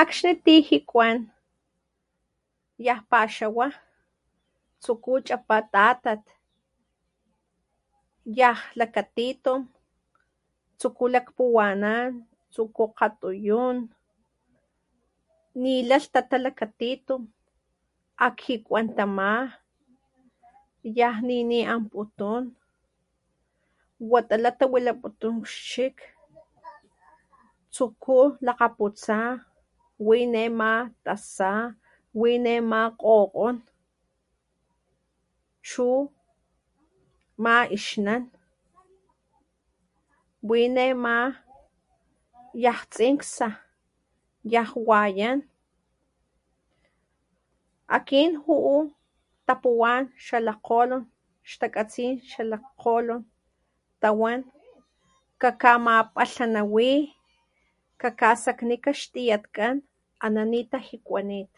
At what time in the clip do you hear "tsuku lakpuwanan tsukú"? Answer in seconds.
10.78-12.82